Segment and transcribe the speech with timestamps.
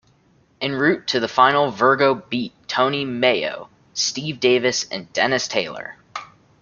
[0.59, 5.95] En route to the final Virgo beat Tony Meo, Steve Davis and Dennis Taylor.